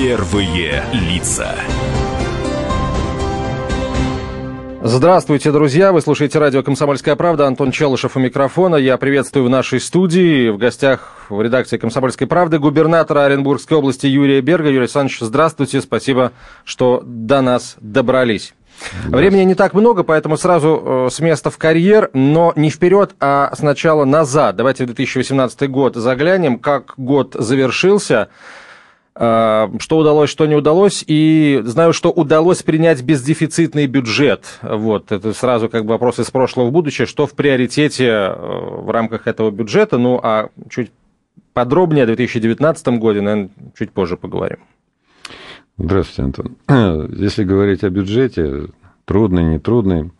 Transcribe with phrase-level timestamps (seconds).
[0.00, 1.56] Первые лица.
[4.80, 5.90] Здравствуйте, друзья!
[5.90, 7.48] Вы слушаете радио «Комсомольская правда».
[7.48, 8.76] Антон Челышев у микрофона.
[8.76, 14.40] Я приветствую в нашей студии, в гостях в редакции «Комсомольской правды» губернатора Оренбургской области Юрия
[14.40, 14.68] Берга.
[14.68, 15.80] Юрий Александрович, здравствуйте.
[15.80, 16.30] Спасибо,
[16.62, 18.54] что до нас добрались.
[19.06, 23.52] Времени не так много, поэтому сразу э, с места в карьер, но не вперед, а
[23.56, 24.54] сначала назад.
[24.54, 28.28] Давайте в 2018 год заглянем, как год завершился.
[29.20, 31.02] Э, что удалось, что не удалось.
[31.06, 34.60] И знаю, что удалось принять бездефицитный бюджет.
[34.62, 37.06] Вот, это сразу как бы вопрос из прошлого в будущее.
[37.06, 39.98] Что в приоритете э, в рамках этого бюджета?
[39.98, 40.92] Ну, а чуть
[41.52, 44.58] подробнее о 2019 году, наверное, чуть позже поговорим.
[45.78, 46.56] Здравствуйте, Антон.
[47.16, 48.68] Если говорить о бюджете,
[49.04, 50.12] трудный, нетрудный,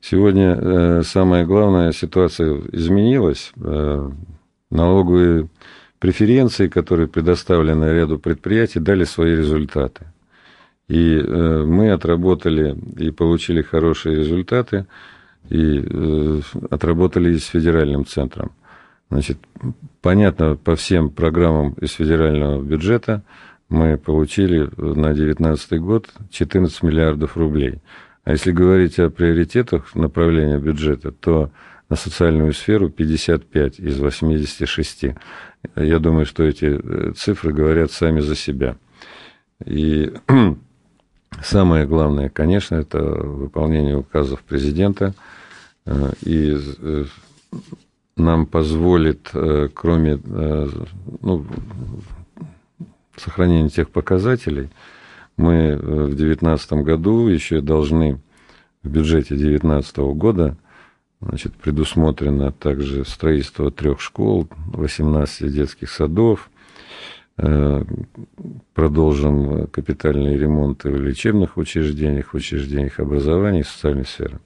[0.00, 3.52] сегодня э, самая главная ситуация изменилась.
[4.70, 5.48] Налоговые
[6.02, 10.06] преференции, которые предоставлены ряду предприятий, дали свои результаты.
[10.88, 14.86] И э, мы отработали и получили хорошие результаты,
[15.48, 18.52] и отработали и с федеральным центром.
[19.10, 19.38] Значит,
[20.00, 23.22] понятно, по всем программам из федерального бюджета–
[23.72, 27.80] мы получили на 2019 год 14 миллиардов рублей.
[28.22, 31.50] А если говорить о приоритетах направления бюджета, то
[31.88, 35.06] на социальную сферу 55 из 86.
[35.76, 38.76] Я думаю, что эти э, цифры говорят сами за себя.
[39.64, 40.12] И
[41.42, 45.14] самое главное, конечно, это выполнение указов президента.
[45.86, 47.04] Э, и э,
[48.16, 49.30] нам позволит,
[49.74, 50.20] кроме
[51.22, 51.46] ну,
[53.16, 54.68] сохранение тех показателей,
[55.38, 58.20] мы в 2019 году еще должны
[58.82, 60.56] в бюджете 2019 года
[61.22, 66.50] значит, предусмотрено также строительство трех школ, 18 детских садов,
[67.38, 67.84] э,
[68.74, 74.40] продолжим капитальные ремонты в лечебных учреждениях, учреждениях образования и социальной сферы.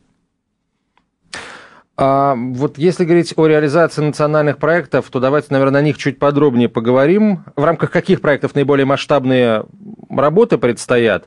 [1.99, 6.69] А вот если говорить о реализации национальных проектов, то давайте, наверное, о них чуть подробнее
[6.69, 7.45] поговорим.
[7.56, 9.65] В рамках каких проектов наиболее масштабные
[10.11, 11.27] работы предстоят?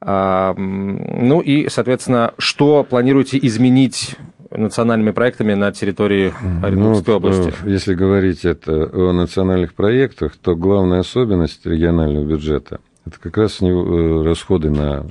[0.00, 4.16] А, ну и, соответственно, что планируете изменить
[4.56, 7.54] национальными проектами на территории Оренбургской ну, области?
[7.66, 14.22] Если говорить это о национальных проектах, то главная особенность регионального бюджета– это как раз э,
[14.24, 15.06] расходы на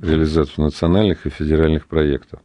[0.00, 2.40] реализацию национальных и федеральных проектов.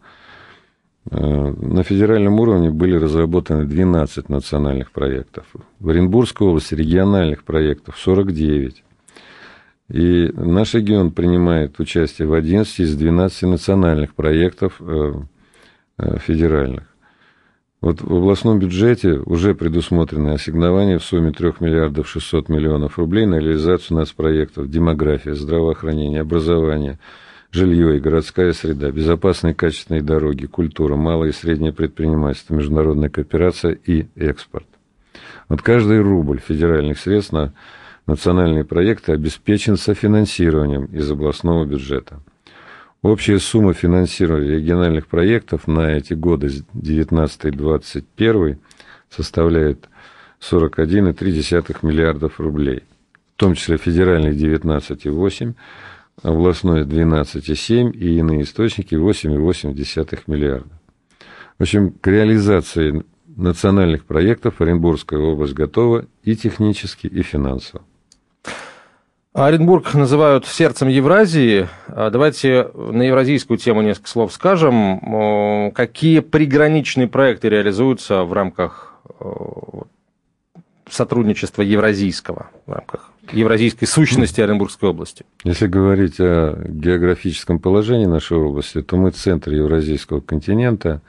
[1.10, 5.46] Э, на федеральном уровне были разработаны 12 национальных проектов.
[5.80, 8.84] В Оренбургской области региональных проектов 49.
[9.90, 15.22] И наш регион принимает участие в 11 из 12 национальных проектов э, э,
[16.20, 16.84] федеральных.
[17.80, 23.36] Вот в областном бюджете уже предусмотрены ассигнования в сумме 3 миллиардов 600 миллионов рублей на
[23.36, 27.00] реализацию нацпроектов демография, здравоохранение, образование–
[27.52, 34.08] жилье и городская среда, безопасные качественные дороги, культура, малое и среднее предпринимательство, международная кооперация и
[34.16, 34.68] экспорт.
[35.50, 37.54] Вот каждый рубль федеральных средств на
[38.06, 42.20] национальные проекты обеспечен софинансированием из областного бюджета.
[43.08, 48.58] Общая сумма финансирования региональных проектов на эти годы 19-21
[49.10, 49.88] составляет
[50.42, 52.84] 41,3 миллиардов рублей,
[53.34, 55.54] в том числе федеральных 19,8
[56.22, 60.68] областной 12,7 и иные источники 8,8 миллиарда.
[61.58, 63.06] В общем, к реализации
[63.38, 67.86] национальных проектов Оренбургская область готова и технически, и финансово.
[69.38, 71.70] Оренбург называют сердцем Евразии.
[71.90, 75.72] А давайте на евразийскую тему несколько слов скажем.
[75.76, 79.00] Какие приграничные проекты реализуются в рамках
[80.90, 85.24] сотрудничества евразийского, в рамках евразийской сущности Оренбургской области?
[85.44, 91.02] Если говорить о географическом положении нашей области, то мы центр евразийского континента,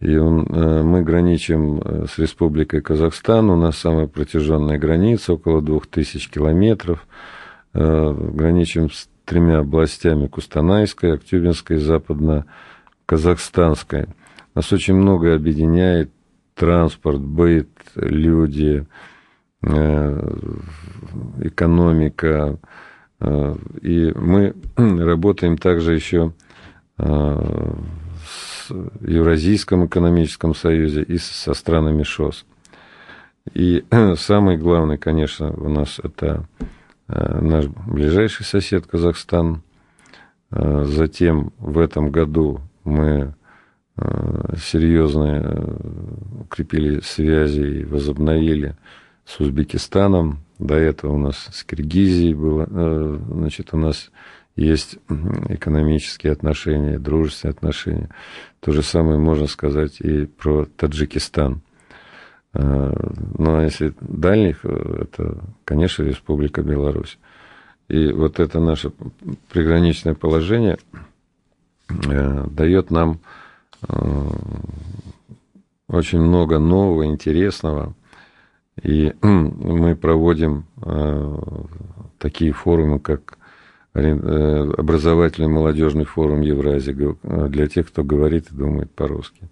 [0.00, 5.60] и он, э, мы граничим э, с Республикой Казахстан, у нас самая протяженная граница, около
[5.60, 7.37] 2000 километров, э,
[7.72, 14.08] граничим с тремя областями, Кустанайской, Актюбинской, Западно-Казахстанской.
[14.54, 16.10] Нас очень многое объединяет,
[16.54, 18.86] транспорт, быт, люди,
[19.60, 20.36] Э,
[21.40, 22.58] экономика.
[23.20, 26.32] Э, и мы работаем также еще
[26.98, 27.72] э,
[28.24, 32.46] с Евразийском экономическом союзе и со странами ШОС.
[33.52, 33.84] И
[34.16, 36.44] самый главный, конечно, у нас это
[37.08, 39.62] наш ближайший сосед Казахстан.
[40.50, 43.34] Затем в этом году мы
[44.56, 45.76] серьезно
[46.40, 48.76] укрепили связи и возобновили
[49.24, 54.10] с Узбекистаном, до этого у нас с Киргизией было, э, значит, у нас
[54.56, 54.98] есть
[55.48, 58.08] экономические отношения, дружественные отношения.
[58.60, 61.62] То же самое можно сказать и про Таджикистан.
[62.58, 62.92] Э,
[63.38, 67.18] ну, а если дальних, э, это, конечно, Республика Беларусь.
[67.88, 68.92] И вот это наше
[69.50, 70.76] приграничное положение
[71.88, 73.18] дает нам
[75.88, 77.94] очень много нового, интересного.
[78.82, 81.38] И мы проводим э,
[82.18, 83.38] такие форумы, как
[83.94, 89.48] э, образовательный молодежный форум Евразии э, для тех, кто говорит и думает по-русски.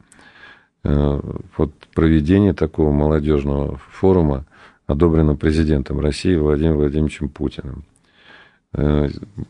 [1.56, 4.44] Вот проведение такого молодежного форума
[4.86, 7.84] одобрено президентом России Владимиром Владимировичем Путиным.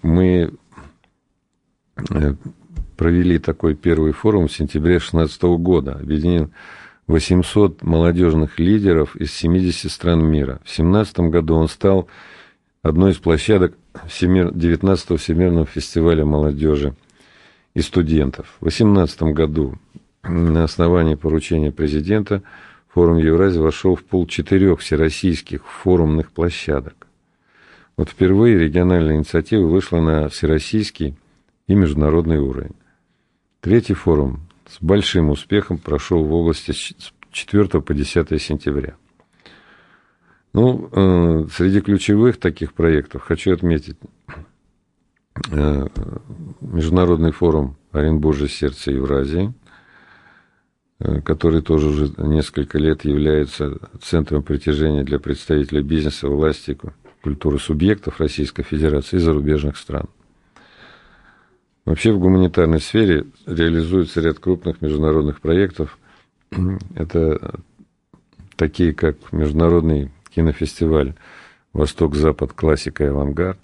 [0.03, 0.51] Мы
[2.97, 5.93] провели такой первый форум в сентябре 2016 года.
[5.97, 6.51] Объединил
[7.07, 10.61] 800 молодежных лидеров из 70 стран мира.
[10.65, 12.09] В 2017 году он стал
[12.83, 16.95] одной из площадок 19-го Всемирного фестиваля молодежи
[17.75, 18.57] и студентов.
[18.61, 19.77] В 2018 году
[20.29, 22.43] на основании поручения президента
[22.89, 27.07] форум Евразии вошел в пол четырех всероссийских форумных площадок.
[27.97, 31.17] Вот впервые региональная инициатива вышла на всероссийский
[31.67, 32.75] и международный уровень.
[33.61, 36.95] Третий форум с большим успехом прошел в области с
[37.31, 38.97] 4 по 10 сентября.
[40.53, 43.97] Ну, э, среди ключевых таких проектов хочу отметить
[45.51, 45.87] э,
[46.61, 49.53] Международный форум Оренбуржье сердце Евразии,
[50.99, 56.77] который тоже уже несколько лет является центром притяжения для представителей бизнеса, власти,
[57.23, 60.07] культуры субъектов Российской Федерации и зарубежных стран.
[61.85, 65.99] Вообще в гуманитарной сфере реализуется ряд крупных международных проектов.
[66.97, 67.61] Это
[68.57, 71.15] такие, как Международный кинофестиваль
[71.73, 72.55] «Восток-Запад.
[72.55, 73.59] Классика и авангард»,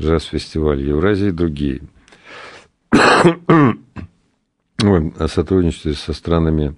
[0.00, 1.82] джаз-фестиваль Евразии и другие.
[4.82, 6.74] О сотрудничестве со странами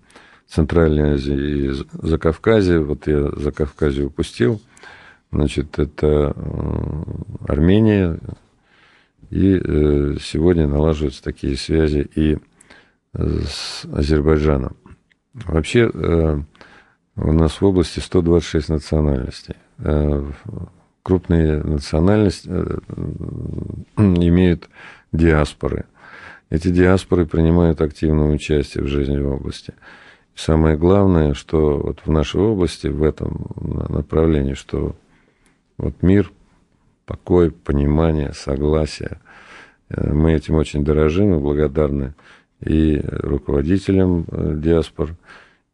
[0.47, 2.79] Центральной Азии и Закавказья.
[2.81, 4.61] Вот я Закавказье упустил.
[5.33, 7.03] Значит, это э,
[7.49, 8.19] Армения,
[9.31, 12.39] и э, сегодня налаживаются такие связи и
[13.13, 14.77] с Азербайджаном.
[15.35, 16.41] Вообще э,
[17.17, 19.57] у нас в области 126 национальностей.
[21.03, 22.49] Крупные национальности
[23.97, 24.69] имеют
[25.13, 25.87] диаспоры.
[26.49, 29.75] Эти диаспоры принимают активное участие в жизни области.
[30.35, 34.95] самое главное, что вот в нашей области, в этом направлении, что
[35.77, 36.31] вот мир
[37.05, 39.19] покой, понимание, согласие.
[39.89, 42.15] Э, мы этим очень дорожим и благодарны
[42.61, 45.15] и руководителям э, диаспор,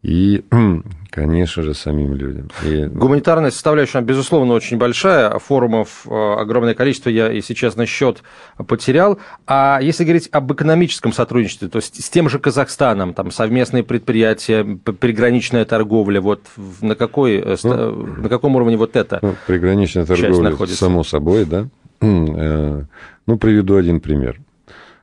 [0.03, 0.45] и,
[1.11, 2.51] конечно же, самим людям.
[2.65, 2.87] И...
[2.87, 5.39] Гуманитарная составляющая, безусловно, очень большая.
[5.39, 8.23] Форумов э, огромное количество, я, если честно, счет
[8.67, 9.19] потерял.
[9.47, 14.65] А если говорить об экономическом сотрудничестве, то есть с тем же Казахстаном, там совместные предприятия,
[14.65, 16.43] приграничная торговля, вот
[16.81, 20.79] на, какой, э, ну, на каком уровне вот это ну, Приграничная торговля, находится?
[20.79, 21.69] само собой, да.
[22.05, 22.83] Э,
[23.27, 24.41] ну, приведу один пример.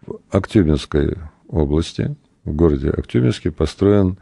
[0.06, 1.16] В Актюбинской
[1.48, 4.18] области, в городе Актюбинске построен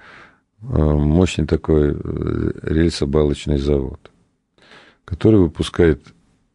[0.61, 4.11] мощный такой э, рельсобалочный завод,
[5.05, 6.01] который выпускает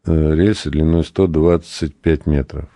[0.05, 2.69] э, рельсы длиной 125 метров.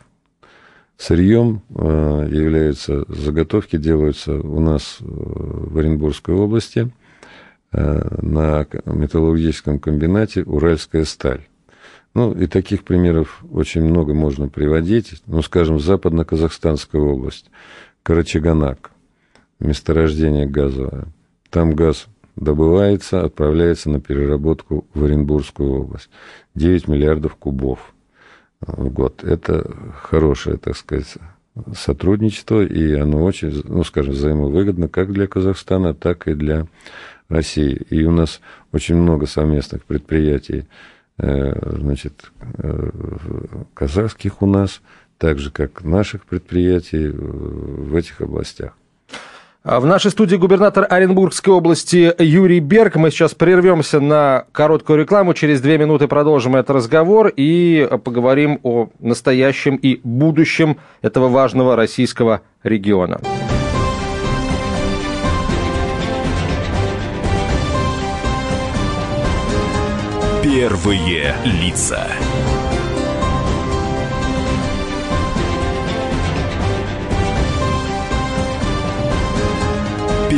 [0.98, 6.92] Сырьем являются заготовки, делаются у нас в Оренбургской области
[7.72, 11.46] на металлургическом комбинате «Уральская сталь».
[12.16, 15.22] Ну, и таких примеров очень много можно приводить.
[15.28, 17.52] Ну, скажем, западно-казахстанская область,
[18.02, 18.90] Карачаганак,
[19.60, 21.06] месторождение газовое–
[21.58, 26.08] там газ добывается, отправляется на переработку в Оренбургскую область.
[26.54, 27.96] 9 миллиардов кубов
[28.62, 29.24] в год.
[29.24, 31.16] Это хорошее, так сказать,
[31.76, 36.68] сотрудничество, и оно очень, ну, скажем, взаимовыгодно как для Казахстана, так и для
[37.28, 37.74] России.
[37.90, 38.40] И у нас
[38.72, 40.68] очень много совместных предприятий,
[41.18, 42.90] э, значит, э,
[43.74, 44.84] казахских у нас,
[45.18, 48.78] так же, как наших предприятий в этих областях.
[49.70, 52.96] А в нашей студии губернатор Оренбургской области Юрий Берг.
[52.96, 55.34] Мы сейчас прервемся на короткую рекламу.
[55.34, 62.44] Через две минуты продолжим этот разговор и поговорим о настоящем и будущем этого важного российского
[62.64, 63.20] региона.
[70.42, 72.08] Первые лица.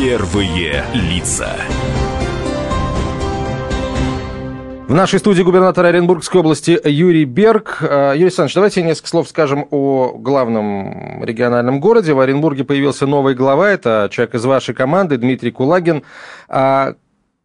[0.02, 1.58] Первые лица.
[4.88, 7.80] В нашей студии губернатор Оренбургской области Юрий Берг.
[7.82, 12.14] Э, Юрий Александрович, давайте несколько слов скажем о главном региональном городе.
[12.14, 16.04] В Оренбурге появился новый глава, это человек из вашей команды, Дмитрий Кулагин.
[16.48, 16.94] А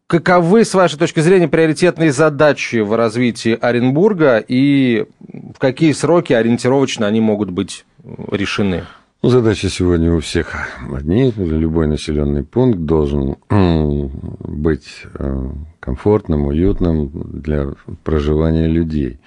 [0.07, 5.07] каковы, с вашей точки зрения, приоритетные задачи в развитии Оренбурга и
[5.53, 7.85] в какие сроки ориентировочно они могут быть
[8.31, 8.85] решены?
[9.25, 10.53] Ну, задачи сегодня у всех
[10.93, 11.33] одни.
[11.35, 17.09] Любой населенный пункт должен быть э, комфортным, уютным
[17.41, 17.69] для
[18.03, 19.17] проживания людей.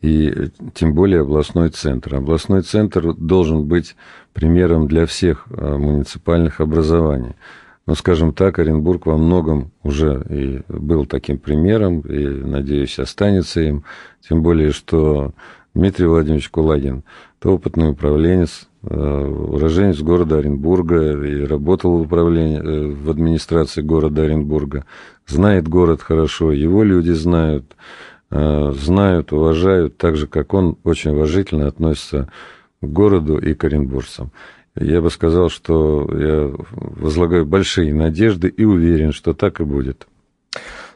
[0.00, 2.16] И тем более областной центр.
[2.16, 3.94] Областной центр должен быть
[4.32, 7.36] примером для всех э, муниципальных образований.
[7.86, 13.84] Но, скажем так, Оренбург во многом уже и был таким примером, и, надеюсь, останется им.
[14.28, 15.32] Тем более, что
[15.78, 17.04] Дмитрий Владимирович Кулагин–
[17.40, 24.22] это опытный управленец, Э, уроженец города Оренбурга и работал в управлении, э, в администрации города
[24.22, 24.84] Оренбурга,
[25.26, 27.76] знает город хорошо, его люди знают,
[28.30, 32.30] э, знают, уважают, так же, как он очень уважительно относится
[32.80, 34.30] к городу и к оренбуржцам.
[34.76, 40.06] Я бы сказал, что я возлагаю большие надежды и уверен, что так и будет.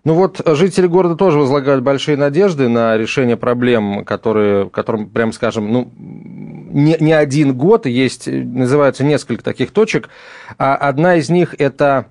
[0.05, 5.73] Ну вот жители города тоже возлагают большие надежды на решение проблем, которые, которым, прям скажем,
[5.73, 10.09] ну, не, не один год, есть, называются несколько таких точек.
[10.59, 12.07] А одна из них– это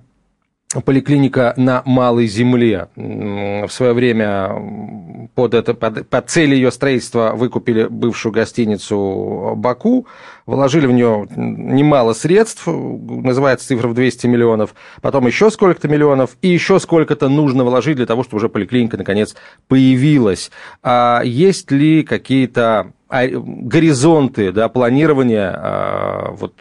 [0.80, 2.88] поликлиника на Малой Земле.
[2.96, 10.06] В свое время под, это, под, под цель ее строительства выкупили бывшую гостиницу «Баку»,
[10.46, 16.48] вложили в нее немало средств, называется цифра в 200 миллионов, потом еще сколько-то миллионов, и
[16.48, 19.34] еще сколько-то нужно вложить для того, чтобы уже поликлиника наконец
[19.68, 20.50] появилась.
[20.82, 26.54] А есть ли какие-то горизонты да, планирования а, вот,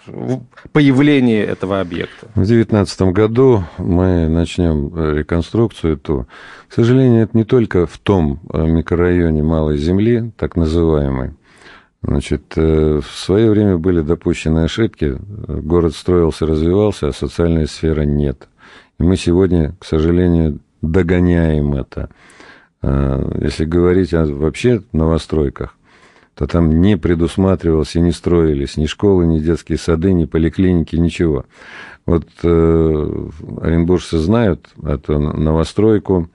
[0.74, 2.28] появления этого объекта?
[2.36, 6.28] В 2019 году мы начнем э, реконструкцию эту.
[6.68, 11.32] К сожалению, это не только в том э, микрорайоне Малой Земли, так называемой.
[12.04, 15.18] Значит, э, в свое время были допущены ошибки.
[15.48, 18.50] Город строился, развивался, а социальная сфера нет.
[19.00, 22.10] И мы сегодня, к сожалению, догоняем это.
[22.84, 25.76] Если говорить о вообще новостройках,
[26.42, 31.46] то там не предусматривалось и не строились ни школы, ни детские сады, ни поликлиники, ничего.
[32.08, 33.30] Вот э,
[33.62, 36.32] оренбуржцы знают эту новостройку.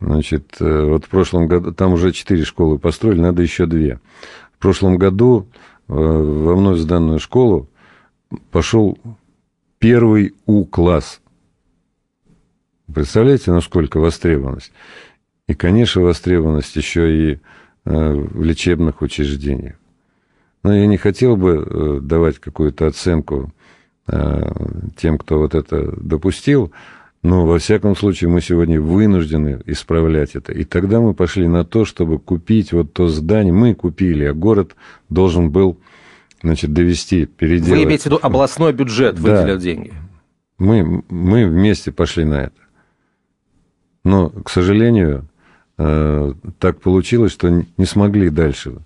[0.00, 4.00] Значит, э, вот в прошлом году, там уже четыре школы построили, надо еще две.
[4.56, 5.46] В прошлом году
[5.86, 7.68] э, во вновь сданную школу
[8.50, 8.98] пошел
[9.78, 11.20] первый У-класс.
[12.92, 14.72] Представляете, насколько востребованность?
[15.46, 17.40] И, конечно, востребованность еще и
[17.86, 19.76] в лечебных учреждениях.
[20.62, 23.52] Но я не хотел бы э, давать какую-то оценку
[24.08, 24.52] э,
[24.96, 26.72] тем, кто вот это допустил,
[27.22, 30.52] но во всяком случае мы сегодня вынуждены исправлять это.
[30.52, 33.52] И тогда мы пошли на то, чтобы купить вот то здание.
[33.52, 34.74] Мы купили, а город
[35.08, 35.78] должен был
[36.42, 37.70] значит, довести, переделать.
[37.70, 39.60] Вы имеете в виду областной бюджет выделил да.
[39.60, 39.92] деньги?
[40.58, 42.60] Мы, мы вместе пошли на это.
[44.02, 45.35] Но, к сожалению, Э,
[45.76, 48.78] так получилось, что не смогли дальше.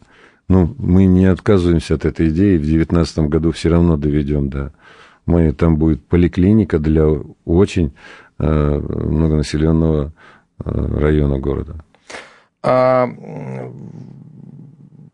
[0.48, 4.72] Ну, мы не отказываемся от этой идеи, в 2019 году все равно доведем, да.
[5.24, 7.06] Мы, там будет поликлиника для
[7.44, 7.92] очень
[8.40, 10.12] э, многонаселенного
[10.58, 11.76] э, района города.
[12.64, 13.08] А,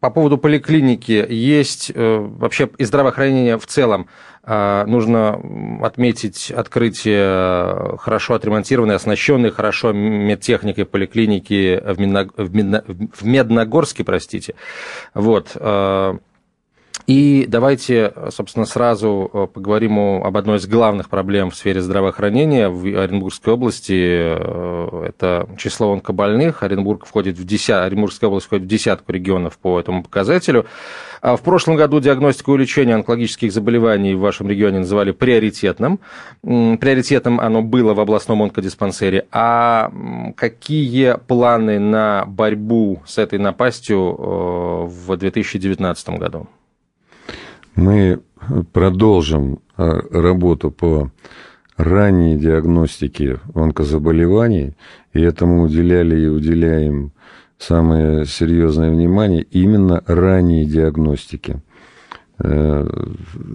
[0.01, 4.09] по поводу поликлиники, есть э, вообще и здравоохранение в целом.
[4.49, 5.41] А, нужно
[5.83, 14.55] отметить открытие хорошо отремонтированной, оснащенной хорошо медтехникой поликлиники в, в Медногорске, простите.
[15.15, 15.57] Вот.
[17.07, 22.85] И давайте, собственно, сразу э, поговорим об одной из главных проблем в сфере здравоохранения в
[22.85, 23.93] Оренбургской области.
[23.95, 26.65] Э, это число онкобольных.
[26.65, 27.85] Оренбург входит в десят...
[27.85, 30.67] Оренбургская область входит в десятку регионов по этому показателю.
[31.23, 36.01] А в прошлом году диагностику и лечение онкологических заболеваний в вашем регионе называли приоритетным.
[36.43, 39.27] Приоритетом оно было в областном онкодиспансере.
[39.31, 39.93] А
[40.37, 46.49] какие планы на борьбу с этой напастью э, в 2019 году?
[47.77, 48.21] Мы
[48.73, 51.11] продолжим а, работу по
[51.77, 54.75] ранней диагностике онкозаболеваний,
[55.13, 57.13] и этому уделяли и уделяем
[57.59, 61.61] самое серьезное внимание именно ранней диагностике.
[62.39, 62.87] Э,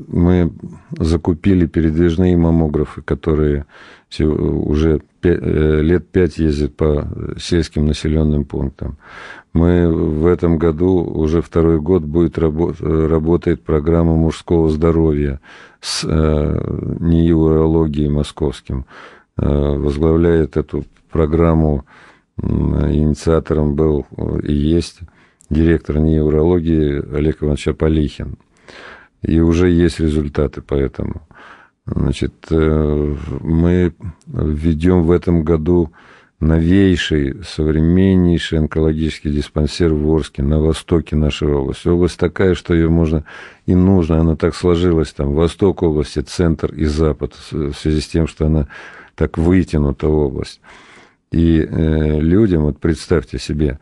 [0.08, 0.52] мы
[0.98, 3.66] закупили передвижные маммографы, которые
[4.20, 7.08] уже э, лет пять ездят по
[7.40, 8.98] сельским населенным пунктам.
[9.54, 15.40] Мы в этом году, уже второй год будет работает программа мужского здоровья
[15.80, 18.86] с э, НИИ урологии московским.
[19.38, 21.86] Возглавляет эту программу
[22.38, 24.06] Инициатором был
[24.44, 25.00] и есть
[25.50, 28.38] директор неврологии Олег Иванович Аполихин.
[29.22, 31.22] И уже есть результаты по этому.
[31.86, 33.94] Значит, э, мы
[34.28, 35.92] введем в этом году
[36.40, 41.88] новейший, современнейший онкологический диспансер в Орске, на востоке нашей области.
[41.88, 43.24] Область такая, что ее можно
[43.68, 48.28] и нужно, она так сложилась, там, восток области, центр и запад, в связи с тем,
[48.28, 48.68] что она
[49.16, 50.62] так вытянута область.
[51.32, 53.80] И э, людям, вот представьте себе,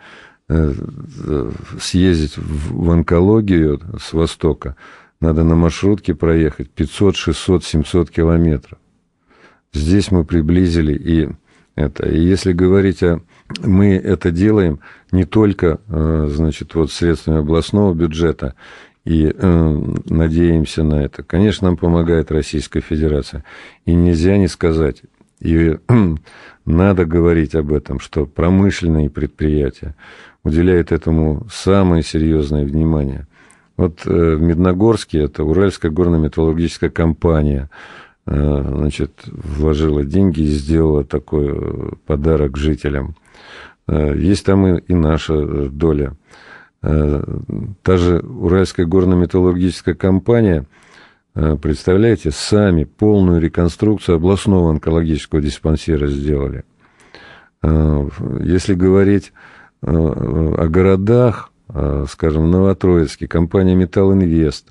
[1.79, 4.75] съездить в, в онкологию с востока,
[5.21, 8.79] надо на маршрутке проехать 500, 600, 700 километров.
[9.73, 11.29] Здесь мы приблизили и
[11.75, 12.09] это.
[12.09, 13.21] И если говорить о...
[13.61, 14.79] Мы это делаем
[15.11, 18.53] не только, э, значит, вот средствами областного бюджета,
[19.05, 21.23] и э, надеемся на это.
[21.23, 23.43] Конечно, нам помогает Российская Федерация.
[23.85, 25.01] И нельзя не сказать,
[25.39, 25.77] и
[26.65, 29.95] надо говорить об этом, что промышленные предприятия
[30.43, 33.27] уделяют этому самое серьезное внимание.
[33.77, 37.69] Вот э, в Медногорске это Уральская горно-металлургическая компания
[38.25, 43.15] э, значит, вложила деньги и сделала такой э, подарок жителям.
[43.87, 46.13] Есть там и наша доля.
[46.81, 50.65] Та же Уральская горно-металлургическая компания,
[51.61, 56.63] представляете, сами полную реконструкцию областного онкологического диспансера сделали.
[57.61, 59.33] Если говорить
[59.81, 61.51] о городах,
[62.09, 64.69] скажем, в Новотроицке, компания «Металл Инвест».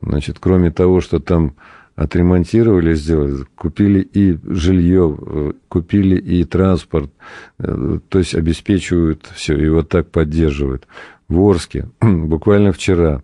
[0.00, 1.54] Значит, кроме того, что там
[1.96, 7.10] отремонтировали, сделали, купили и жилье, э, купили и транспорт,
[7.58, 10.88] э, то есть обеспечивают все, и вот так поддерживают.
[11.28, 13.22] В Орске буквально вчера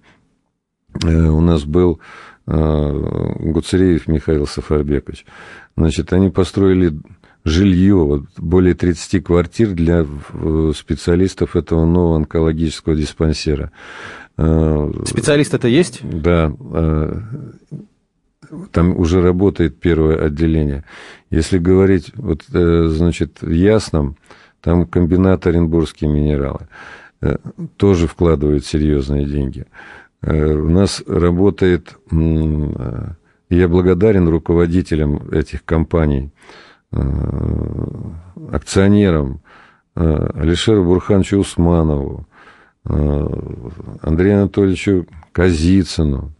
[1.02, 2.00] э, у нас был
[2.46, 5.24] Гуцереев Михаил Сафарбекович.
[5.76, 6.92] Значит, они построили
[7.44, 13.70] жилье, вот более 30 квартир для э, специалистов этого нового онкологического диспансера.
[14.36, 16.00] Э, Специалист это есть?
[16.02, 16.52] Да.
[16.72, 17.20] Э,
[18.72, 20.84] там уже работает первое отделение.
[21.30, 24.16] Если говорить, вот, значит, в Ясном,
[24.60, 26.66] там комбинат Оренбургские минералы
[27.76, 29.66] тоже вкладывают серьезные деньги.
[30.22, 36.30] У нас работает, я благодарен руководителям этих компаний,
[36.92, 37.02] Э,
[38.52, 39.40] акционерам
[39.94, 42.26] э, Алишеру Бурхановичу Усманову,
[42.84, 43.26] э,
[44.02, 46.32] Андрею Анатольевичу Казицыну,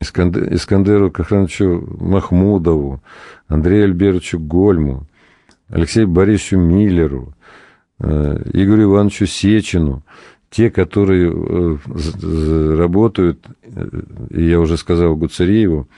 [0.00, 3.02] Искандеру Кахрановичу Махмудову,
[3.46, 5.06] Андрею Альбертовичу Гольму,
[5.68, 7.34] Алексею Борисовичу Миллеру,
[7.98, 10.02] Игорю Ивановичу Сечину,
[10.50, 11.78] те, которые
[12.76, 13.46] работают,
[14.30, 15.88] и я уже сказал Гуцериеву,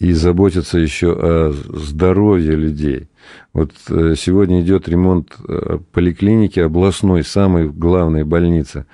[0.00, 3.08] и заботиться еще о здоровье людей.
[3.52, 8.86] Вот э, сегодня идет ремонт э, поликлиники областной, самой главной больницы.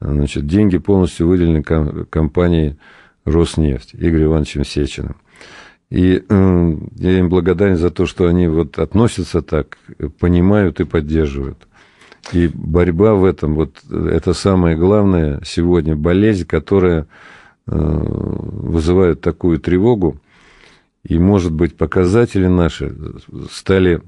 [0.00, 2.76] Значит, деньги полностью выделены компанией
[3.24, 5.16] «Роснефть» Игорем Ивановичем Сечиным.
[5.90, 9.78] И э, я им благодарен за то, что они вот относятся так,
[10.18, 11.67] понимают и поддерживают.
[12.32, 17.06] И борьба в этом, вот это самое главное сегодня, болезнь, которая
[17.66, 20.18] вызывает такую тревогу,
[21.04, 22.94] и, может быть, показатели наши
[23.50, 24.02] стали,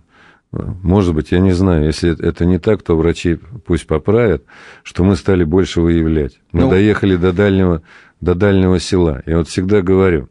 [0.51, 4.45] может быть, я не знаю, если это не так, то врачи пусть поправят,
[4.83, 6.41] что мы стали больше выявлять.
[6.53, 6.71] Мы ну...
[6.71, 7.83] доехали до дальнего,
[8.21, 9.23] до дальнего села.
[9.27, 10.29] Я вот всегда говорю,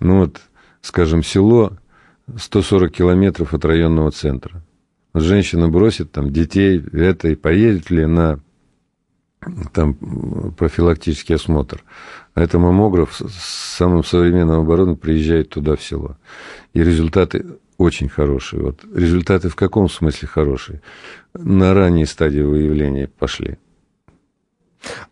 [0.00, 0.40] ну вот,
[0.82, 1.72] скажем, село
[2.36, 4.62] 140 километров от районного центра.
[5.20, 8.40] Женщина бросит там детей, это, и поедет ли на
[9.72, 9.94] там
[10.56, 11.84] профилактический осмотр.
[12.34, 16.16] А это маммограф с самым современным оборудованием приезжает туда, в село.
[16.72, 17.44] И результаты
[17.78, 18.62] очень хорошие.
[18.62, 20.82] Вот результаты в каком смысле хорошие?
[21.34, 23.58] На ранней стадии выявления пошли.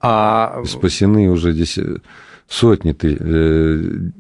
[0.01, 0.63] А...
[0.65, 1.79] Спасены уже здесь
[2.49, 4.11] сотни ты, э,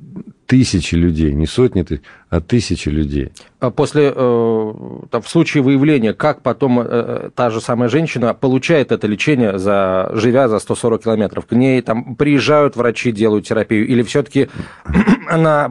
[0.47, 3.33] тысячи людей, не сотни тысяч, а тысячи людей.
[3.59, 4.73] А после, э,
[5.11, 10.11] там, в случае выявления, как потом э, та же самая женщина получает это лечение, за,
[10.15, 11.47] живя за 140 километров?
[11.47, 14.49] К ней там приезжают врачи, делают терапию, или все-таки
[15.29, 15.69] она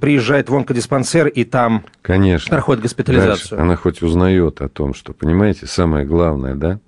[0.00, 2.50] приезжает в онкодиспансер и там Конечно.
[2.50, 3.50] проходит госпитализацию?
[3.50, 6.80] Дальше она хоть узнает о том, что, понимаете, самое главное, да?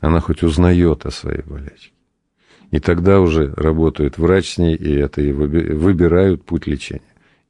[0.00, 1.97] Она хоть узнает о своей болячке.
[2.70, 7.00] И тогда уже работает врач с ней, и это и выбирают путь лечения.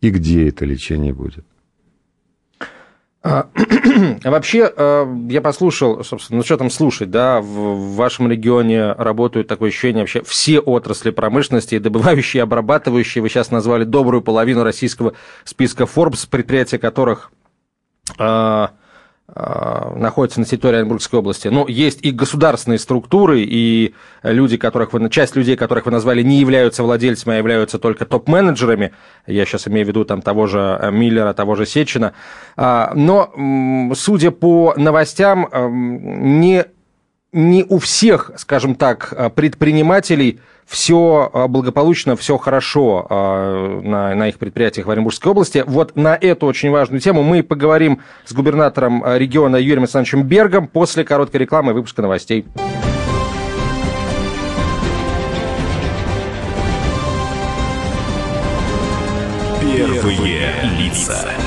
[0.01, 1.45] И где это лечение будет.
[3.21, 3.49] А,
[4.31, 9.71] вообще, а, я послушал, собственно, ну что там слушать, да, в вашем регионе работают такое
[9.71, 16.29] ощущение вообще все отрасли промышленности, добывающие, обрабатывающие, вы сейчас назвали добрую половину российского списка Forbes,
[16.31, 17.33] предприятия которых
[18.19, 18.71] а,
[19.35, 21.49] находятся на территории Оренбургской области.
[21.49, 26.41] Но есть и государственные структуры, и люди, которых вы, часть людей, которых вы назвали, не
[26.41, 28.93] являются владельцами, а являются только топ-менеджерами.
[29.27, 32.15] Я сейчас имею в виду там, того же Миллера, того же Сечина.
[32.57, 36.65] Но, судя по новостям, не,
[37.33, 44.39] не у всех, скажем так, предпринимателей все а, благополучно, все хорошо а, на, на их
[44.39, 45.65] предприятиях в Оренбургской области.
[45.67, 50.69] Вот на эту очень важную тему мы поговорим с губернатором а, региона Юрием Александровичем Бергом
[50.69, 52.45] после короткой рекламы и выпуска новостей.
[59.61, 61.38] Первые лица.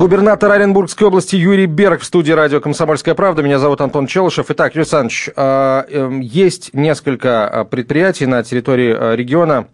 [0.00, 3.42] Губернатор Оренбургской области Юрий Берг в студии радио «Комсомольская правда».
[3.42, 4.46] Меня зовут Антон Челышев.
[4.48, 9.66] Итак, Юрий Александрович, а, эм, есть несколько а, предприятий на территории а, региона,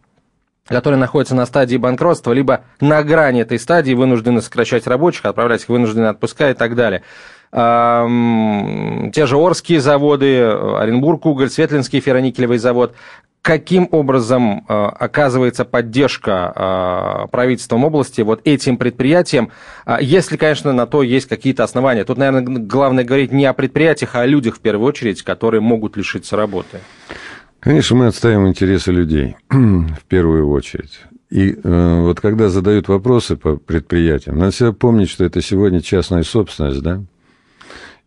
[0.67, 5.69] которые находятся на стадии банкротства, либо на грани этой стадии, вынуждены сокращать рабочих, отправлять их
[5.69, 7.05] вынуждены отпуска и так далее.
[7.53, 12.97] Те же Орские заводы, Оренбург уголь, Светлинский ферроникелевый завод
[13.47, 19.53] каким образом э, оказывается поддержка э, правительством области вот этим предприятиям,
[19.87, 22.03] э, если, конечно, на то есть какие-то основания.
[22.03, 25.97] Тут, наверное, главное говорить не о предприятиях, а о людях в первую очередь, которые могут
[25.97, 26.81] лишиться работы.
[27.61, 30.99] Конечно, мы отставим интересы людей в первую очередь.
[31.31, 36.25] И э, вот когда задают вопросы по предприятиям, надо всегда помнить, что это сегодня частная
[36.25, 37.01] собственность, да,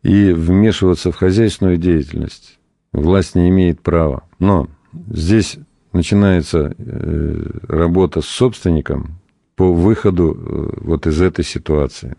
[0.03, 2.59] и вмешиваться в хозяйственную деятельность
[2.91, 4.23] власть не имеет права.
[4.37, 5.57] Но Здесь
[5.93, 9.19] начинается э, работа с собственником
[9.55, 12.15] по выходу э, вот из этой ситуации.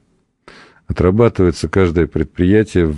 [0.87, 2.94] Отрабатывается каждое предприятие,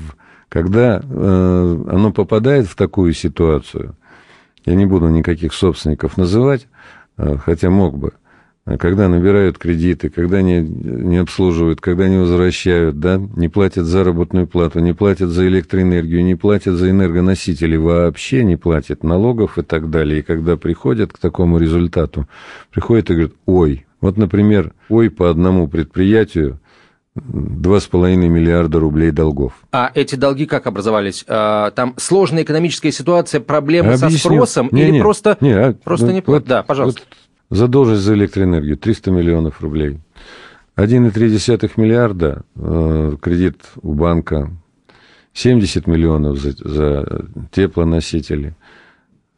[0.48, 3.96] когда э, оно попадает в такую ситуацию,
[4.64, 6.68] я не буду никаких собственников называть,
[7.16, 8.12] хотя мог бы,
[8.64, 14.78] когда набирают кредиты, когда не, не обслуживают, когда не возвращают, да, не платят заработную плату,
[14.78, 20.20] не платят за электроэнергию, не платят за энергоносители, вообще не платят налогов и так далее.
[20.20, 22.28] И когда приходят к такому результату,
[22.70, 26.60] приходят и говорят, ой, вот, например, ой, по одному предприятию
[27.14, 29.52] два с половиной миллиарда рублей долгов.
[29.70, 31.24] А эти долги как образовались?
[31.28, 34.10] А, там сложная экономическая ситуация, проблемы Объясню.
[34.10, 36.44] со спросом не, или не, просто, не, а, просто не платят?
[36.44, 37.02] Вот, да, пожалуйста.
[37.08, 37.21] Вот
[37.52, 39.98] Задолженность за электроэнергию 300 миллионов рублей.
[40.76, 44.50] 1,3 миллиарда э, кредит у банка,
[45.34, 48.54] 70 миллионов за, за теплоносители.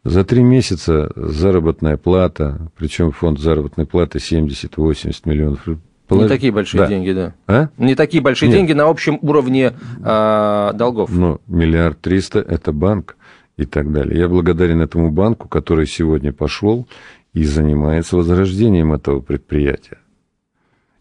[0.05, 5.67] За три месяца заработная плата, причем фонд заработной платы 70-80 миллионов.
[6.07, 6.23] Полож...
[6.23, 6.87] Не такие большие да.
[6.87, 7.35] деньги, да.
[7.49, 7.69] А?
[7.79, 8.59] Не такие большие Нет.
[8.59, 9.73] деньги на общем уровне
[10.05, 11.11] э, долгов.
[11.11, 13.17] Но миллиард триста– это банк
[13.57, 14.21] и так далее.
[14.21, 16.87] Я благодарен этому банку, который сегодня пошел
[17.35, 19.99] и занимается возрождением этого предприятия.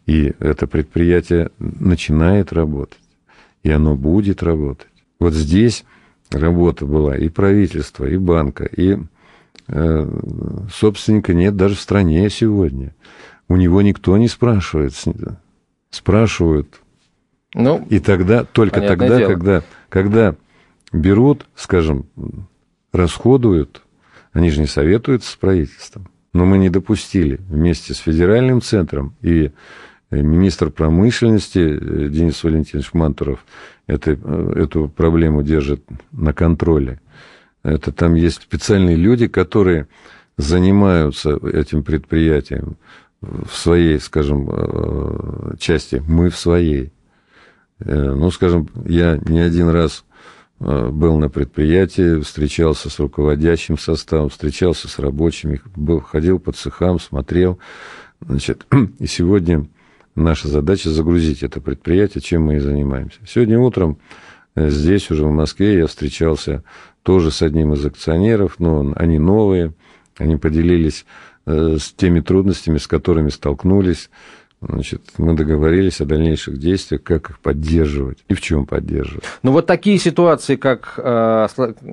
[0.05, 2.99] И это предприятие начинает работать,
[3.61, 4.89] и оно будет работать.
[5.19, 5.85] Вот здесь
[6.31, 8.97] работа была и правительства, и банка, и
[9.67, 12.93] э, собственника нет даже в стране сегодня.
[13.47, 14.93] У него никто не спрашивает.
[15.89, 16.81] Спрашивают.
[17.53, 19.29] Ну, и тогда, только тогда, дело.
[19.29, 20.35] когда, когда
[20.91, 22.07] берут, скажем,
[22.91, 23.83] расходуют,
[24.31, 26.07] они же не советуются с правительством.
[26.33, 29.51] Но мы не допустили вместе с федеральным центром и
[30.09, 33.45] э, министр промышленности э, Денис Валентинович Мантуров
[33.85, 36.99] это, э, эту проблему держит на контроле.
[37.61, 39.87] Это там есть специальные люди, которые
[40.37, 42.77] занимаются этим предприятием
[43.21, 46.91] в своей, скажем, части, мы в своей.
[47.79, 50.03] Ну, скажем, я не один раз
[50.63, 57.59] был на предприятии, встречался с руководящим составом, встречался с рабочими, был, ходил по цехам, смотрел.
[58.21, 58.65] Значит,
[58.99, 59.67] и сегодня
[60.15, 63.19] наша задача загрузить это предприятие, чем мы и занимаемся.
[63.27, 63.97] Сегодня утром
[64.55, 66.63] э, здесь, уже в Москве, я встречался
[67.03, 69.73] тоже с одним из акционеров, но они новые,
[70.17, 71.05] они поделились
[71.45, 74.09] э, с теми трудностями, с которыми столкнулись.
[74.67, 79.23] Значит, мы договорились о дальнейших действиях, как их поддерживать и в чем поддерживать.
[79.41, 81.47] Ну вот такие ситуации, как, э,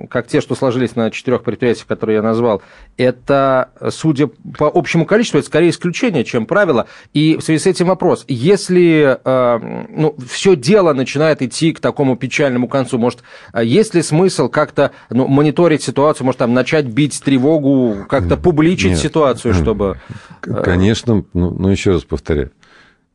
[0.09, 2.61] как те, что сложились на четырех предприятиях, которые я назвал,
[2.97, 6.87] это, судя по общему количеству, это скорее исключение, чем правило.
[7.13, 12.15] И в связи с этим вопрос, если э, ну, все дело начинает идти к такому
[12.15, 13.23] печальному концу, может,
[13.61, 18.99] есть ли смысл как-то ну, мониторить ситуацию, может, там начать бить тревогу, как-то публичить Нет.
[18.99, 19.99] ситуацию, чтобы...
[20.41, 22.51] Конечно, ну, ну еще раз повторяю,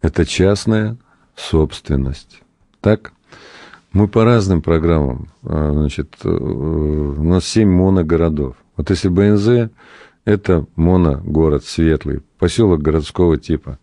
[0.03, 0.97] это частная
[1.35, 2.41] собственность.
[2.81, 3.13] Так?
[3.93, 5.29] Мы по разным программам.
[5.43, 8.57] А, значит, э, у нас семь моногородов.
[8.77, 9.71] Вот если БНЗ–
[10.27, 13.79] это моногород светлый, поселок городского типа.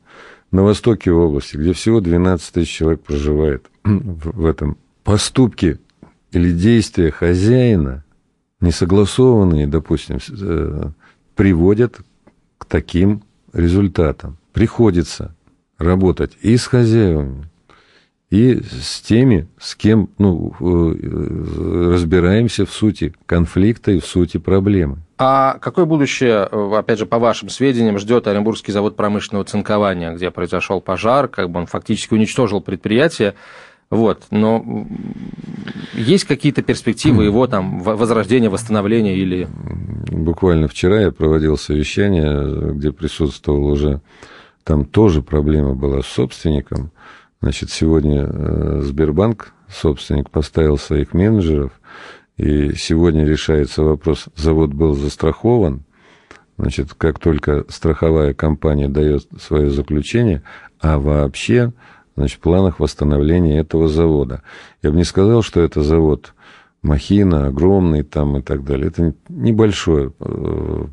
[0.52, 5.80] на востоке области, где всего 12 тысяч человек проживает в этом, поступки
[6.32, 8.04] или действия хозяина,
[8.62, 10.90] несогласованные, допустим, э,
[11.36, 12.02] приводят
[12.60, 14.38] к таким результатам.
[14.52, 15.36] Приходится
[15.84, 17.46] работать и с хозяевами,
[18.30, 24.98] и с теми, с кем ну, э, разбираемся в сути конфликта и в сути проблемы.
[25.20, 30.32] А какое будущее, э, опять же, по вашим сведениям, ждет Оренбургский завод промышленного цинкования, где
[30.32, 33.36] произошел пожар, как бы он фактически уничтожил предприятие,
[33.92, 34.88] вот, но
[35.94, 39.48] есть какие-то перспективы его там возрождения, восстановления или...
[40.12, 44.02] Буквально вчера я проводил совещание, где присутствовал уже,
[44.64, 46.92] там тоже проблема была с собственником,
[47.44, 51.74] Значит, сегодня э, Сбербанк, собственник, поставил своих менеджеров,
[52.38, 55.84] и сегодня решается вопрос, завод был застрахован,
[56.58, 60.42] значит, как только страховая компания дает свое заключение,
[60.80, 61.74] а вообще,
[62.16, 64.42] значит, в планах восстановления этого завода.
[64.82, 66.34] Я бы не сказал, что это завод
[66.82, 68.88] махина, огромный там и так далее.
[68.88, 70.86] Это небольшое э,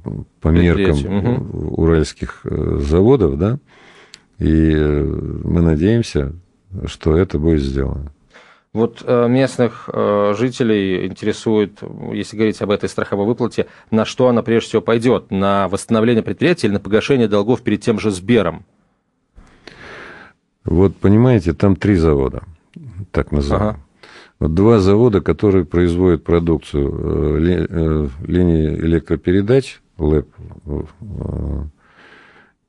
[0.50, 1.82] меркам угу.
[1.82, 3.58] уральских э, заводов, да,
[4.38, 5.02] и э,
[5.44, 6.32] мы надеемся,
[6.86, 8.12] что это будет сделано.
[8.72, 9.88] Вот э, местных
[10.38, 11.80] жителей интересует,
[12.12, 15.30] если говорить об этой страховой выплате, на что она прежде всего пойдет?
[15.30, 18.64] На восстановление предприятия или на погашение долгов перед тем же Сбером?
[20.64, 22.42] Вот понимаете, там три завода,
[23.10, 23.70] так называемые.
[23.70, 23.80] Ага.
[24.40, 27.38] Вот два завода, которые производят продукцию
[28.26, 30.28] линии электропередач, ЛЭП,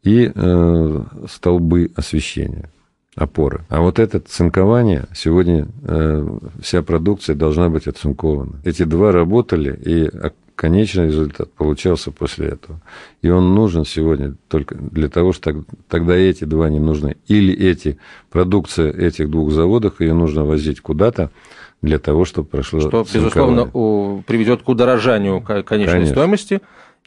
[0.04, 2.70] и э, столбы освещения,
[3.16, 3.66] опоры.
[3.70, 6.28] А вот это цинкование, сегодня э,
[6.62, 8.60] вся продукция должна быть оцинкована.
[8.64, 10.10] Эти два работали, и
[10.56, 12.82] конечный результат получался после этого.
[13.22, 17.18] И он нужен сегодня только для того, что тогда эти два не нужны.
[17.28, 17.98] Или эти,
[18.30, 21.32] продукция этих двух заводов, ее нужно возить куда-то,
[21.82, 23.66] для того, чтобы прошло Что, цинкование.
[23.66, 26.14] безусловно, приведет к удорожанию конечной Конечно.
[26.14, 26.62] стоимости,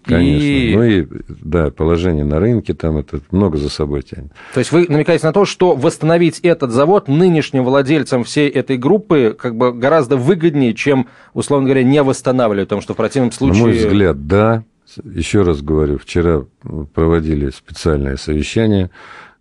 [0.05, 0.45] Конечно.
[0.45, 0.77] И...
[0.77, 4.33] Ну и, да, положение на рынке там это много за собой тянет.
[4.53, 9.35] То есть вы намекаете на то, что восстановить этот завод нынешним владельцам всей этой группы
[9.38, 13.62] как бы гораздо выгоднее, чем, условно говоря, не восстанавливать, потому что в противном случае...
[13.62, 14.64] На мой взгляд, да.
[15.03, 16.45] Еще раз говорю, вчера
[16.93, 18.90] проводили специальное совещание,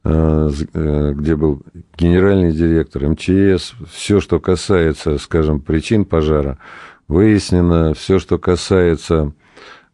[0.05, 1.61] э, э, где был
[1.97, 6.57] генеральный директор МЧС, все, что касается, скажем, причин пожара,
[7.09, 9.33] выяснено, все, что касается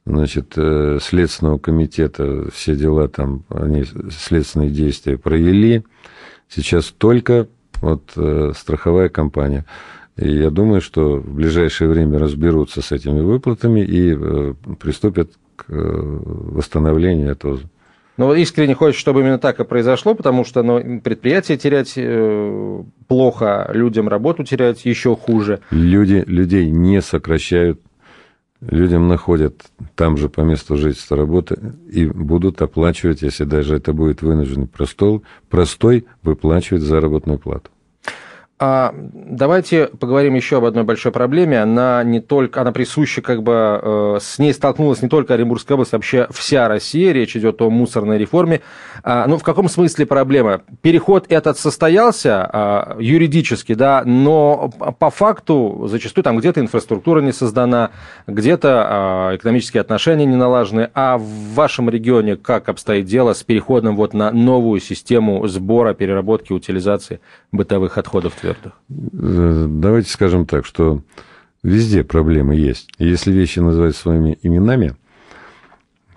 [0.09, 5.83] значит, э, Следственного комитета, все дела там, они следственные действия провели.
[6.49, 7.47] Сейчас только
[7.81, 9.65] вот э, страховая компания.
[10.17, 15.65] И я думаю, что в ближайшее время разберутся с этими выплатами и э, приступят к
[15.69, 17.59] восстановлению этого.
[18.17, 21.97] Ну, искренне хочется, чтобы именно так и произошло, потому что ну, предприятие терять
[23.07, 25.61] плохо, людям работу терять еще хуже.
[25.71, 27.79] Люди, людей не сокращают
[28.61, 34.21] людям находят там же по месту жительства работы и будут оплачивать, если даже это будет
[34.21, 37.69] вынужденный простой, простой выплачивать заработную плату.
[38.61, 41.61] А давайте поговорим еще об одной большой проблеме.
[41.61, 45.93] Она не только, она присуща, как бы, э, с ней столкнулась не только Оренбургская область,
[45.93, 47.13] вообще вся Россия.
[47.13, 48.59] Речь идет о мусорной реформе.
[49.01, 50.61] А, ну, в каком смысле проблема?
[50.81, 54.69] Переход этот состоялся а, юридически, да, но
[54.99, 57.91] по факту зачастую там где-то инфраструктура не создана,
[58.27, 60.89] где-то а, экономические отношения не налажены.
[60.93, 66.51] А в вашем регионе как обстоит дело с переходом вот на новую систему сбора, переработки,
[66.51, 67.21] утилизации
[67.53, 68.33] бытовых отходов?
[68.49, 68.73] Экспертах?
[68.89, 71.01] Э, давайте скажем так, что
[71.63, 72.89] везде проблемы есть.
[72.97, 74.95] И если вещи называть своими именами,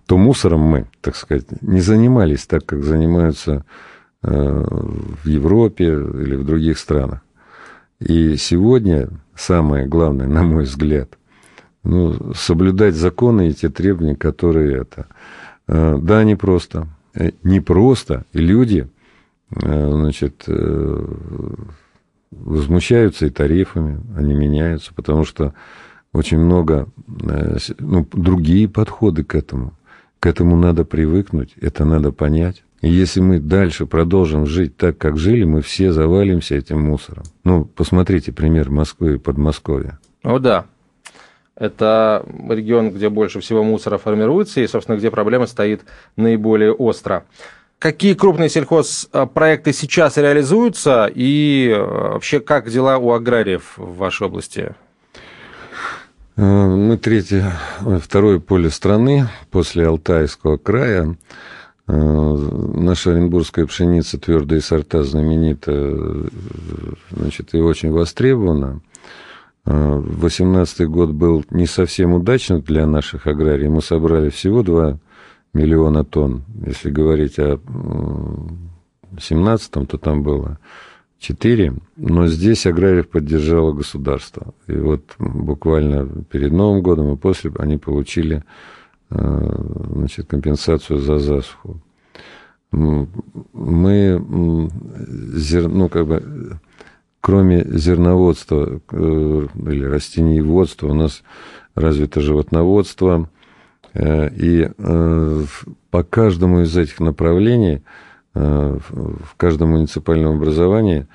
[0.07, 3.65] то мусором мы, так сказать, не занимались так, как занимаются
[4.23, 7.23] э, в Европе или в других странах.
[8.01, 11.19] И сегодня самое главное, на мой взгляд,
[11.85, 15.07] ну, соблюдать законы и те требования, которые это.
[15.67, 16.89] Э, да, не просто.
[17.43, 18.25] Не просто.
[18.33, 18.89] И люди,
[19.51, 20.49] значит,
[22.33, 25.55] возмущаются и тарифами, они меняются, потому что
[26.13, 26.89] очень много,
[27.23, 29.75] э, ну, другие подходы к этому.
[30.21, 32.63] К этому надо привыкнуть, это надо понять.
[32.81, 37.25] И если мы дальше продолжим жить так, как жили, мы все завалимся этим мусором.
[37.45, 39.99] Ну, посмотрите пример Москвы и Подмосковья.
[40.25, 40.67] О, да.
[41.55, 45.83] Это регион, где больше всего мусора формируется, и, собственно, где проблема стоит
[46.17, 47.25] наиболее остро.
[47.83, 54.77] Какие крупные сельхозпроекты сейчас реализуются и э, вообще как дела у аграриев в вашей области?
[56.37, 57.55] Э, мы третье,
[58.01, 61.17] второе поле страны после Алтайского края.
[61.89, 66.29] Наша оренбургская пшеница, твердые сорта, знаменита
[67.11, 68.81] значит, и очень востребована.
[69.65, 73.73] 2018 год был не совсем удачным для наших аграриев.
[73.73, 75.01] Мы собрали всего 2
[75.53, 76.43] миллиона тонн.
[76.65, 77.59] Если говорить о
[79.11, 80.59] 2017, то там было
[81.19, 81.75] 4.
[81.97, 84.55] Но здесь аграриев поддержало государство.
[84.67, 88.45] И вот буквально перед Новым годом и после они получили
[89.11, 91.81] значит, компенсацию за засуху.
[92.71, 96.59] Мы, ну, как бы,
[97.21, 101.23] кроме зерноводства э, или растениеводства, у нас
[101.75, 103.42] развито животноводство, э,
[103.95, 105.45] и э,
[105.91, 107.83] по каждому из этих направлений
[108.35, 111.07] в каждом муниципальном образовании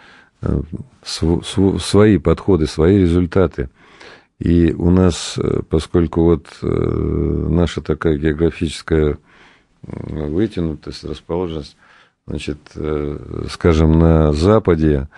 [1.03, 3.71] свои подходы, свои результаты.
[4.37, 9.17] И у нас, поскольку вот наша такая географическая
[9.81, 11.75] вытянутость, расположенность,
[12.27, 12.59] значит,
[13.49, 15.09] скажем, на западе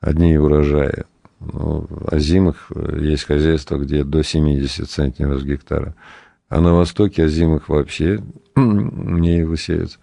[0.00, 1.06] одни урожаи.
[1.40, 5.94] Ну, озимых есть хозяйства, где до 70 центнеров с гектара.
[6.48, 8.22] А на востоке озимых вообще
[8.56, 9.98] не высеются.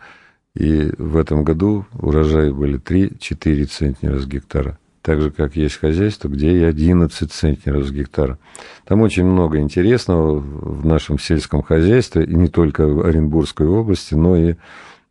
[0.56, 4.78] И в этом году урожаи были 3-4 центнера с гектара.
[5.02, 8.40] Так же, как есть хозяйство, где и 11 центнеров с гектара.
[8.86, 14.36] Там очень много интересного в нашем сельском хозяйстве, и не только в Оренбургской области, но
[14.36, 14.56] и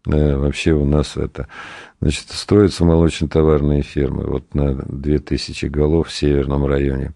[0.06, 1.46] э, вообще у нас это
[2.04, 7.12] Значит, строятся молочно-товарные фермы вот на 2000 голов в северном районе.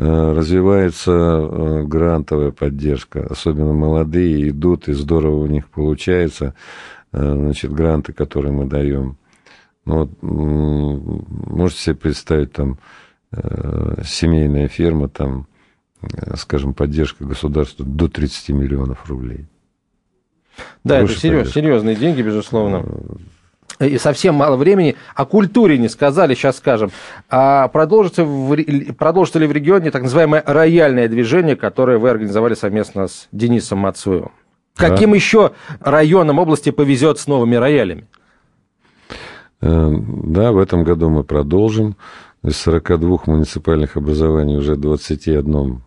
[0.00, 6.54] Э, развивается э, грантовая поддержка, особенно молодые идут, и здорово у них получается,
[7.10, 9.16] э, значит, гранты, которые мы даем.
[9.84, 12.78] Ну, вот, можете себе представить, там,
[14.04, 15.46] семейная ферма, там,
[16.36, 19.46] скажем, поддержка государства до 30 миллионов рублей.
[20.84, 22.84] Да, Выше это серьез, серьезные деньги, безусловно
[23.80, 24.96] и совсем мало времени.
[25.14, 26.90] О культуре не сказали, сейчас скажем.
[27.28, 28.56] А продолжится, в,
[28.94, 34.32] продолжится ли в регионе так называемое рояльное движение, которое вы организовали совместно с Денисом Мацуевым?
[34.76, 34.88] Да.
[34.88, 38.06] Каким еще районам области повезет с новыми роялями?
[39.60, 41.96] Э, да, в этом году мы продолжим.
[42.44, 45.82] Из 42 муниципальных образований уже 21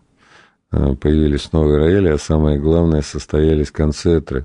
[0.72, 4.44] э, появились новые рояли, а самое главное, состоялись концерты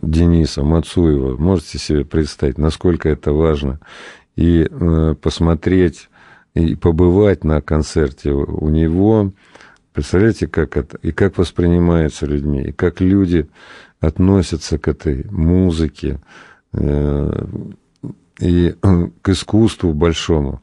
[0.00, 1.36] Дениса Мацуева.
[1.36, 3.80] Можете себе представить, насколько это важно.
[4.36, 6.08] И э, посмотреть
[6.54, 9.32] и побывать на концерте у него,
[9.92, 13.48] представляете, как это, и как воспринимается людьми, и как люди
[14.00, 16.20] относятся к этой музыке
[16.72, 17.46] э,
[18.40, 20.60] и э, к искусству большому.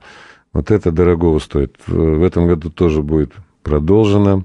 [0.53, 1.77] Вот это дорогого стоит.
[1.87, 3.31] В этом году тоже будет
[3.63, 4.43] продолжено.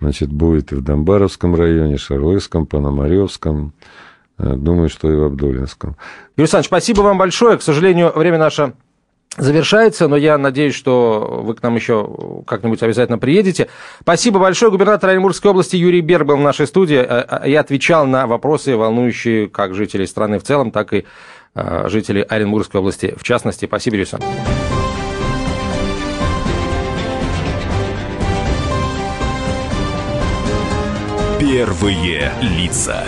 [0.00, 3.72] Значит, будет и в Домбаровском районе, Шарлыском, Пономаревском,
[4.38, 5.96] думаю, что и в Абдулинском.
[6.36, 7.58] Юрий Александрович, спасибо вам большое.
[7.58, 8.74] К сожалению, время наше
[9.36, 13.68] завершается, но я надеюсь, что вы к нам еще как-нибудь обязательно приедете.
[14.00, 14.70] Спасибо большое.
[14.70, 16.98] Губернатор Оренбургской области Юрий Берг был в нашей студии
[17.46, 21.04] и отвечал на вопросы, волнующие как жителей страны в целом, так и
[21.54, 23.66] э, жителей Оренбургской области в частности.
[23.66, 24.34] Спасибо, Юрий Александрович.
[31.38, 33.04] Первые лица.